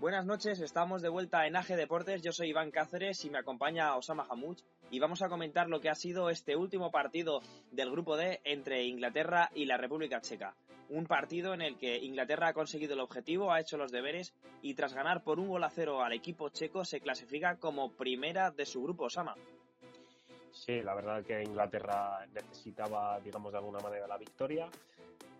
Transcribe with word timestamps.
Buenas 0.00 0.26
noches, 0.26 0.60
estamos 0.60 1.02
de 1.02 1.08
vuelta 1.08 1.44
en 1.48 1.56
AG 1.56 1.74
Deportes. 1.74 2.22
Yo 2.22 2.30
soy 2.30 2.50
Iván 2.50 2.70
Cáceres 2.70 3.24
y 3.24 3.30
me 3.30 3.38
acompaña 3.38 3.96
Osama 3.96 4.28
Hamuch 4.30 4.60
y 4.92 5.00
vamos 5.00 5.22
a 5.22 5.28
comentar 5.28 5.68
lo 5.68 5.80
que 5.80 5.90
ha 5.90 5.96
sido 5.96 6.30
este 6.30 6.54
último 6.54 6.92
partido 6.92 7.40
del 7.72 7.90
grupo 7.90 8.16
D 8.16 8.40
entre 8.44 8.84
Inglaterra 8.84 9.50
y 9.56 9.64
la 9.64 9.76
República 9.76 10.20
Checa. 10.20 10.54
Un 10.88 11.06
partido 11.06 11.52
en 11.52 11.62
el 11.62 11.76
que 11.78 11.96
Inglaterra 11.96 12.46
ha 12.46 12.52
conseguido 12.52 12.94
el 12.94 13.00
objetivo, 13.00 13.50
ha 13.50 13.58
hecho 13.58 13.76
los 13.76 13.90
deberes 13.90 14.32
y 14.62 14.74
tras 14.74 14.94
ganar 14.94 15.24
por 15.24 15.40
un 15.40 15.48
gol 15.48 15.64
a 15.64 15.70
cero 15.70 16.00
al 16.00 16.12
equipo 16.12 16.48
checo 16.48 16.84
se 16.84 17.00
clasifica 17.00 17.56
como 17.56 17.90
primera 17.90 18.52
de 18.52 18.66
su 18.66 18.80
grupo 18.80 19.06
Osama. 19.06 19.34
Sí, 20.52 20.80
la 20.80 20.94
verdad 20.94 21.24
que 21.24 21.42
Inglaterra 21.42 22.24
necesitaba, 22.32 23.18
digamos, 23.18 23.50
de 23.50 23.58
alguna 23.58 23.80
manera 23.80 24.06
la 24.06 24.16
victoria 24.16 24.68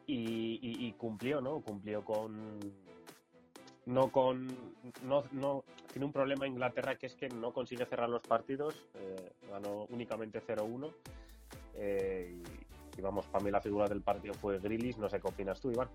y, 0.04 0.92
cumplió, 0.94 1.40
¿no? 1.40 1.60
Cumplió 1.60 2.02
con, 2.02 2.58
no 3.88 4.12
con 4.12 4.46
no, 5.02 5.24
no 5.32 5.64
tiene 5.90 6.04
un 6.04 6.12
problema 6.12 6.46
Inglaterra 6.46 6.96
que 6.96 7.06
es 7.06 7.16
que 7.16 7.28
no 7.28 7.52
consigue 7.52 7.86
cerrar 7.86 8.08
los 8.08 8.22
partidos 8.22 8.74
eh, 8.94 9.32
ganó 9.50 9.86
únicamente 9.88 10.42
0-1 10.42 10.92
eh, 11.74 12.42
y, 12.96 13.00
vamos 13.00 13.26
para 13.26 13.44
mí 13.44 13.50
la 13.50 13.60
figura 13.60 13.88
del 13.88 14.02
partido 14.02 14.34
fue 14.34 14.58
Grillis 14.58 14.98
no 14.98 15.08
sé 15.08 15.20
qué 15.20 15.28
opinas 15.28 15.60
tú 15.60 15.70
Iván. 15.70 15.88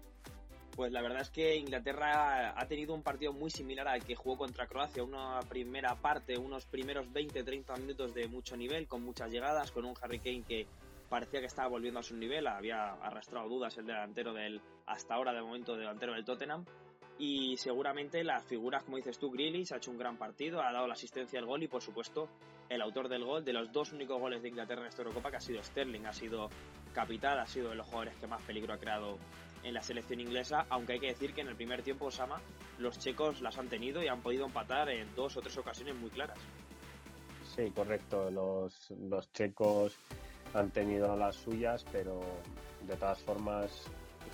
Pues 0.75 0.91
la 0.91 1.03
verdad 1.03 1.21
es 1.21 1.29
que 1.29 1.55
Inglaterra 1.55 2.59
ha 2.59 2.65
tenido 2.65 2.95
un 2.95 3.03
partido 3.03 3.31
muy 3.31 3.51
similar 3.51 3.87
al 3.87 4.03
que 4.03 4.15
jugó 4.15 4.37
contra 4.37 4.65
Croacia, 4.65 5.03
una 5.03 5.39
primera 5.41 5.93
parte, 5.93 6.35
unos 6.35 6.65
primeros 6.65 7.05
20-30 7.09 7.79
minutos 7.79 8.15
de 8.15 8.27
mucho 8.27 8.57
nivel, 8.57 8.87
con 8.87 9.03
muchas 9.03 9.29
llegadas, 9.29 9.71
con 9.71 9.85
un 9.85 9.93
Harry 10.01 10.17
Kane 10.17 10.41
que 10.41 10.65
parecía 11.09 11.41
que 11.41 11.45
estaba 11.45 11.67
volviendo 11.67 11.99
a 11.99 12.03
su 12.03 12.15
nivel, 12.15 12.47
había 12.47 12.93
arrastrado 12.93 13.47
dudas 13.47 13.77
el 13.77 13.85
delantero 13.85 14.33
del, 14.33 14.61
hasta 14.87 15.13
ahora 15.13 15.31
de 15.31 15.43
momento 15.43 15.75
delantero 15.75 16.13
del 16.13 16.25
Tottenham, 16.25 16.65
y 17.19 17.55
seguramente 17.57 18.23
las 18.23 18.43
figuras, 18.43 18.83
como 18.83 18.97
dices 18.97 19.17
tú, 19.17 19.29
Grealish 19.31 19.73
ha 19.73 19.77
hecho 19.77 19.91
un 19.91 19.97
gran 19.97 20.17
partido, 20.17 20.61
ha 20.61 20.71
dado 20.71 20.87
la 20.87 20.93
asistencia 20.93 21.39
al 21.39 21.45
gol 21.45 21.63
y 21.63 21.67
por 21.67 21.81
supuesto 21.81 22.27
el 22.69 22.81
autor 22.81 23.07
del 23.07 23.23
gol, 23.23 23.45
de 23.45 23.53
los 23.53 23.71
dos 23.71 23.91
únicos 23.93 24.19
goles 24.19 24.41
de 24.41 24.49
Inglaterra 24.49 24.81
en 24.81 24.87
esta 24.87 25.03
Eurocopa, 25.03 25.29
que 25.29 25.37
ha 25.37 25.41
sido 25.41 25.61
Sterling, 25.61 26.05
ha 26.05 26.13
sido 26.13 26.49
capital, 26.93 27.39
ha 27.39 27.45
sido 27.45 27.69
de 27.69 27.75
los 27.75 27.85
jugadores 27.85 28.15
que 28.17 28.27
más 28.27 28.41
peligro 28.43 28.73
ha 28.73 28.77
creado 28.77 29.17
en 29.63 29.73
la 29.73 29.81
selección 29.81 30.19
inglesa, 30.19 30.65
aunque 30.69 30.93
hay 30.93 30.99
que 30.99 31.07
decir 31.07 31.33
que 31.33 31.41
en 31.41 31.47
el 31.47 31.55
primer 31.55 31.83
tiempo, 31.83 32.05
Osama, 32.05 32.41
los 32.79 32.99
checos 32.99 33.41
las 33.41 33.57
han 33.57 33.69
tenido 33.69 34.03
y 34.03 34.07
han 34.07 34.21
podido 34.21 34.45
empatar 34.45 34.89
en 34.89 35.13
dos 35.15 35.37
o 35.37 35.41
tres 35.41 35.57
ocasiones 35.57 35.95
muy 35.95 36.09
claras. 36.09 36.37
Sí, 37.55 37.69
correcto, 37.71 38.31
los, 38.31 38.91
los 38.91 39.31
checos 39.31 39.95
han 40.53 40.71
tenido 40.71 41.15
las 41.15 41.35
suyas, 41.35 41.85
pero 41.91 42.21
de 42.81 42.95
todas 42.95 43.19
formas 43.19 43.91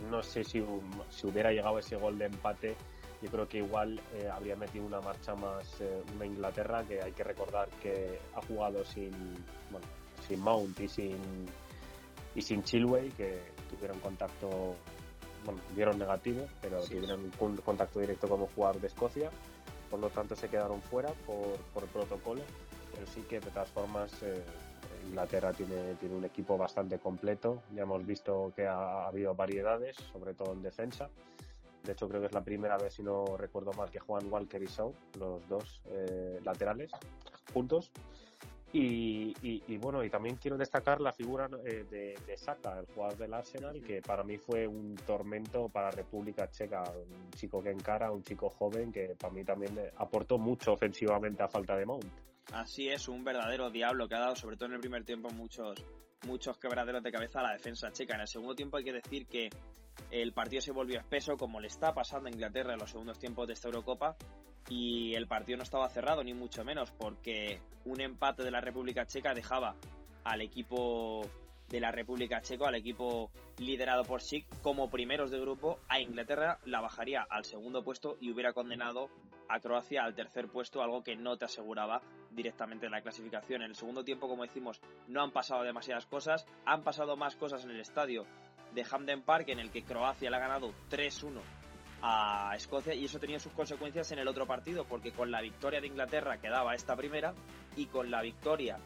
no 0.09 0.21
sé 0.23 0.43
si, 0.43 0.63
si 1.09 1.27
hubiera 1.27 1.51
llegado 1.51 1.79
ese 1.79 1.95
gol 1.95 2.17
de 2.17 2.25
empate, 2.25 2.75
yo 3.21 3.29
creo 3.29 3.47
que 3.47 3.57
igual 3.57 3.99
eh, 4.13 4.29
habría 4.31 4.55
metido 4.55 4.85
una 4.85 5.01
marcha 5.01 5.35
más 5.35 5.81
eh, 5.81 6.01
una 6.15 6.25
Inglaterra 6.25 6.83
que 6.87 7.01
hay 7.01 7.11
que 7.11 7.23
recordar 7.23 7.67
que 7.81 8.19
ha 8.35 8.41
jugado 8.45 8.85
sin 8.85 9.11
bueno, 9.71 9.85
sin 10.27 10.39
Mount 10.39 10.79
y 10.79 10.87
sin 10.87 11.17
y 12.35 12.41
sin 12.41 12.63
Chilway 12.63 13.09
que 13.09 13.41
tuvieron 13.69 13.99
contacto 13.99 14.75
bueno 15.43 15.61
dieron 15.75 15.99
negativo 15.99 16.47
pero 16.61 16.81
tuvieron 16.81 17.31
un 17.39 17.57
contacto 17.57 17.99
directo 17.99 18.27
como 18.27 18.47
jugador 18.47 18.79
de 18.79 18.87
Escocia. 18.87 19.29
Por 19.89 19.99
lo 19.99 20.09
tanto 20.11 20.35
se 20.35 20.47
quedaron 20.49 20.81
fuera 20.83 21.09
por, 21.25 21.57
por 21.73 21.87
protocolo 21.87 22.41
pero 22.93 23.05
sí 23.07 23.21
que 23.27 23.39
de 23.39 23.51
todas 23.51 23.69
formas 23.69 24.11
eh, 24.23 24.43
Inglaterra 25.07 25.53
tiene, 25.53 25.95
tiene 25.95 26.15
un 26.15 26.25
equipo 26.25 26.57
bastante 26.57 26.99
completo. 26.99 27.63
Ya 27.73 27.83
hemos 27.83 28.05
visto 28.05 28.51
que 28.55 28.67
ha, 28.67 29.07
habido 29.07 29.35
variedades, 29.35 29.95
sobre 30.11 30.33
todo 30.33 30.53
en 30.53 30.61
defensa. 30.61 31.09
De 31.83 31.93
hecho, 31.93 32.07
creo 32.07 32.21
que 32.21 32.27
es 32.27 32.33
la 32.33 32.43
primera 32.43 32.77
vez, 32.77 32.93
si 32.93 33.03
no 33.03 33.37
recuerdo 33.37 33.71
mal, 33.73 33.89
que 33.89 33.99
juegan 33.99 34.31
Walker 34.31 34.61
y 34.61 34.67
Shaw, 34.67 34.93
los 35.17 35.47
dos 35.47 35.81
eh, 35.87 36.39
laterales, 36.43 36.91
juntos. 37.53 37.91
Y, 38.71 39.77
bueno, 39.77 40.03
y 40.03 40.11
también 40.11 40.35
quiero 40.35 40.55
destacar 40.55 41.01
la 41.01 41.11
figura 41.11 41.49
eh, 41.65 41.85
de, 41.89 42.15
de, 42.27 42.37
Saka, 42.37 42.79
el 42.79 42.85
jugador 42.85 43.17
del 43.17 43.33
Arsenal, 43.33 43.81
que 43.81 43.99
para 43.99 44.23
mí 44.23 44.37
fue 44.37 44.67
un 44.67 44.95
tormento 45.07 45.69
para 45.69 45.89
República 45.89 46.51
Checa. 46.51 46.83
Un 46.83 47.31
chico 47.31 47.63
que 47.63 47.71
encara, 47.71 48.11
un 48.11 48.21
chico 48.21 48.49
joven 48.49 48.91
que 48.91 49.15
para 49.19 49.33
mí 49.33 49.43
también 49.43 49.75
aportó 49.97 50.37
mucho 50.37 50.73
ofensivamente 50.73 51.41
a 51.41 51.47
falta 51.47 51.75
de 51.75 51.85
Mount. 51.87 52.28
Así 52.53 52.89
es, 52.89 53.07
un 53.07 53.23
verdadero 53.23 53.69
diablo 53.69 54.07
que 54.07 54.15
ha 54.15 54.19
dado, 54.19 54.35
sobre 54.35 54.57
todo 54.57 54.69
en 54.69 54.75
el 54.75 54.79
primer 54.79 55.05
tiempo, 55.05 55.29
muchos, 55.29 55.83
muchos 56.25 56.57
quebraderos 56.57 57.03
de 57.03 57.11
cabeza 57.11 57.39
a 57.39 57.43
la 57.43 57.53
defensa 57.53 57.91
checa. 57.91 58.15
En 58.15 58.21
el 58.21 58.27
segundo 58.27 58.55
tiempo 58.55 58.77
hay 58.77 58.83
que 58.83 58.93
decir 58.93 59.27
que 59.27 59.49
el 60.09 60.33
partido 60.33 60.61
se 60.61 60.71
volvió 60.71 60.99
espeso, 60.99 61.37
como 61.37 61.59
le 61.59 61.67
está 61.67 61.93
pasando 61.93 62.27
a 62.27 62.31
Inglaterra 62.31 62.73
en 62.73 62.79
los 62.79 62.89
segundos 62.89 63.19
tiempos 63.19 63.47
de 63.47 63.53
esta 63.53 63.67
Eurocopa, 63.67 64.15
y 64.67 65.13
el 65.13 65.27
partido 65.27 65.57
no 65.57 65.63
estaba 65.63 65.89
cerrado, 65.89 66.23
ni 66.23 66.33
mucho 66.33 66.63
menos, 66.63 66.91
porque 66.91 67.61
un 67.85 68.01
empate 68.01 68.43
de 68.43 68.51
la 68.51 68.61
República 68.61 69.05
Checa 69.05 69.33
dejaba 69.33 69.75
al 70.23 70.41
equipo 70.41 71.21
de 71.69 71.79
la 71.79 71.91
República 71.91 72.41
Checa, 72.41 72.67
al 72.67 72.75
equipo 72.75 73.31
liderado 73.57 74.03
por 74.03 74.21
Schick, 74.21 74.45
como 74.61 74.89
primeros 74.89 75.31
de 75.31 75.39
grupo, 75.39 75.79
a 75.87 75.99
Inglaterra 75.99 76.59
la 76.65 76.81
bajaría 76.81 77.25
al 77.29 77.45
segundo 77.45 77.83
puesto 77.83 78.17
y 78.19 78.31
hubiera 78.31 78.53
condenado 78.53 79.09
a 79.47 79.59
Croacia 79.59 80.03
al 80.03 80.15
tercer 80.15 80.47
puesto, 80.47 80.81
algo 80.81 81.03
que 81.03 81.15
no 81.15 81.37
te 81.37 81.45
aseguraba 81.45 82.01
directamente 82.31 82.89
la 82.89 83.01
clasificación. 83.01 83.61
En 83.61 83.69
el 83.69 83.75
segundo 83.75 84.03
tiempo, 84.03 84.27
como 84.27 84.43
decimos, 84.43 84.79
no 85.07 85.21
han 85.21 85.31
pasado 85.31 85.63
demasiadas 85.63 86.05
cosas, 86.05 86.45
han 86.65 86.83
pasado 86.83 87.15
más 87.17 87.35
cosas 87.35 87.63
en 87.63 87.71
el 87.71 87.79
estadio 87.79 88.25
de 88.73 88.83
Hamden 88.83 89.23
Park, 89.23 89.49
en 89.49 89.59
el 89.59 89.71
que 89.71 89.83
Croacia 89.83 90.29
le 90.29 90.35
ha 90.35 90.39
ganado 90.39 90.71
3-1 90.89 91.41
a 92.01 92.53
Escocia 92.55 92.93
y 92.93 93.05
eso 93.05 93.19
tenía 93.19 93.39
sus 93.39 93.51
consecuencias 93.51 94.11
en 94.11 94.19
el 94.19 94.27
otro 94.27 94.45
partido, 94.45 94.85
porque 94.85 95.11
con 95.11 95.31
la 95.31 95.41
victoria 95.41 95.81
de 95.81 95.87
Inglaterra 95.87 96.39
quedaba 96.39 96.75
esta 96.75 96.95
primera 96.95 97.33
y 97.75 97.87
con 97.87 98.09
la 98.09 98.21
victoria 98.21 98.77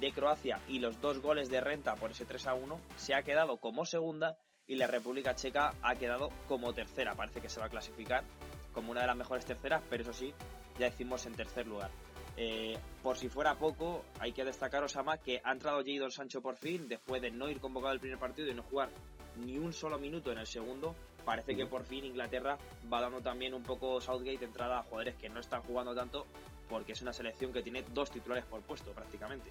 de 0.00 0.12
Croacia 0.12 0.60
y 0.68 0.78
los 0.78 1.00
dos 1.00 1.20
goles 1.20 1.48
de 1.48 1.60
renta 1.60 1.94
por 1.94 2.10
ese 2.10 2.24
3 2.24 2.46
1 2.62 2.80
se 2.96 3.14
ha 3.14 3.22
quedado 3.22 3.58
como 3.58 3.84
segunda 3.84 4.36
y 4.66 4.76
la 4.76 4.86
República 4.86 5.34
Checa 5.34 5.74
ha 5.82 5.94
quedado 5.96 6.30
como 6.48 6.72
tercera. 6.72 7.14
Parece 7.14 7.40
que 7.40 7.48
se 7.48 7.60
va 7.60 7.66
a 7.66 7.70
clasificar 7.70 8.24
como 8.72 8.90
una 8.90 9.02
de 9.02 9.06
las 9.06 9.16
mejores 9.16 9.44
terceras, 9.44 9.82
pero 9.90 10.02
eso 10.02 10.12
sí, 10.12 10.32
ya 10.78 10.86
decimos 10.86 11.26
en 11.26 11.34
tercer 11.34 11.66
lugar. 11.66 11.90
Eh, 12.36 12.78
por 13.02 13.18
si 13.18 13.28
fuera 13.28 13.58
poco, 13.58 14.04
hay 14.18 14.32
que 14.32 14.44
destacar, 14.44 14.82
Osama, 14.82 15.18
que 15.18 15.40
ha 15.44 15.52
entrado 15.52 15.82
Jadon 15.84 16.10
Sancho 16.10 16.40
por 16.40 16.56
fin, 16.56 16.88
después 16.88 17.20
de 17.20 17.30
no 17.30 17.48
ir 17.48 17.60
convocado 17.60 17.92
el 17.92 18.00
primer 18.00 18.18
partido 18.18 18.50
y 18.50 18.54
no 18.54 18.62
jugar 18.62 18.88
ni 19.36 19.58
un 19.58 19.72
solo 19.72 19.98
minuto 19.98 20.32
en 20.32 20.38
el 20.38 20.46
segundo. 20.46 20.94
Parece 21.24 21.54
que 21.54 21.66
por 21.66 21.84
fin 21.84 22.04
Inglaterra 22.04 22.58
va 22.92 23.00
dando 23.00 23.20
también 23.20 23.54
un 23.54 23.62
poco 23.62 24.00
Southgate 24.00 24.44
entrada 24.44 24.80
a 24.80 24.82
jugadores 24.82 25.14
que 25.16 25.28
no 25.28 25.40
están 25.40 25.62
jugando 25.62 25.94
tanto, 25.94 26.26
porque 26.68 26.92
es 26.92 27.02
una 27.02 27.12
selección 27.12 27.52
que 27.52 27.62
tiene 27.62 27.84
dos 27.92 28.10
titulares 28.10 28.44
por 28.46 28.62
puesto 28.62 28.92
prácticamente. 28.92 29.50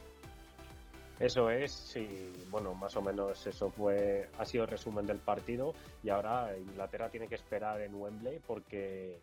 Eso 1.22 1.52
es, 1.52 1.72
sí, 1.72 2.34
bueno, 2.50 2.74
más 2.74 2.96
o 2.96 3.02
menos 3.02 3.46
eso 3.46 3.70
fue, 3.70 4.28
ha 4.40 4.46
sido 4.46 4.64
el 4.64 4.70
resumen 4.70 5.06
del 5.06 5.20
partido 5.20 5.76
y 6.04 6.10
ahora 6.10 6.58
Inglaterra 6.58 7.10
tiene 7.10 7.28
que 7.28 7.36
esperar 7.36 7.80
en 7.82 7.94
Wembley 7.94 8.40
porque 8.40 9.22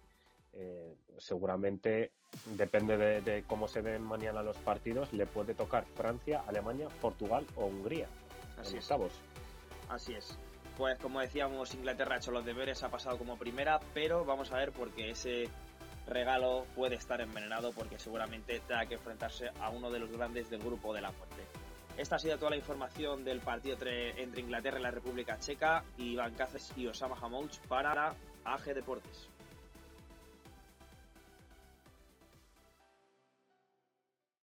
eh, 0.52 0.96
seguramente 1.18 2.12
depende 2.56 2.96
de, 3.20 3.42
cómo 3.44 3.66
se 3.66 3.80
ven 3.80 4.02
mañana 4.02 4.42
los 4.42 4.56
partidos, 4.58 5.12
le 5.12 5.26
puede 5.26 5.54
tocar 5.54 5.86
Francia, 5.96 6.44
Alemania, 6.46 6.88
Portugal 7.00 7.44
o 7.56 7.66
Hungría. 7.66 8.06
Así 8.58 8.76
es. 8.76 8.88
Así 9.88 10.14
es. 10.14 10.38
Pues 10.76 10.98
como 11.00 11.20
decíamos, 11.20 11.74
Inglaterra 11.74 12.14
ha 12.14 12.18
hecho 12.18 12.30
los 12.30 12.44
deberes, 12.44 12.82
ha 12.84 12.90
pasado 12.90 13.18
como 13.18 13.36
primera, 13.36 13.80
pero 13.92 14.24
vamos 14.24 14.52
a 14.52 14.58
ver 14.58 14.70
porque 14.70 15.10
ese 15.10 15.48
regalo 16.06 16.64
puede 16.76 16.94
estar 16.94 17.20
envenenado 17.20 17.72
porque 17.72 17.98
seguramente 17.98 18.60
tenga 18.60 18.86
que 18.86 18.94
enfrentarse 18.94 19.48
a 19.60 19.70
uno 19.70 19.90
de 19.90 19.98
los 19.98 20.12
grandes 20.12 20.48
del 20.48 20.60
grupo 20.60 20.94
de 20.94 21.00
la 21.00 21.10
muerte. 21.10 21.42
Esta 21.98 22.14
ha 22.14 22.18
sido 22.20 22.38
toda 22.38 22.50
la 22.50 22.56
información 22.56 23.24
del 23.24 23.40
partido 23.40 23.76
entre 23.76 24.40
Inglaterra 24.40 24.78
y 24.78 24.82
la 24.82 24.92
República 24.92 25.36
Checa. 25.40 25.82
Iván 25.96 26.32
Cáceres 26.34 26.72
y 26.76 26.86
Osama 26.86 27.16
Hamouch 27.20 27.58
para 27.66 28.14
AG 28.44 28.64
Deportes. 28.72 29.28